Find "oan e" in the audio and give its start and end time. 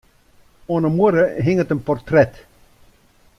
0.71-0.91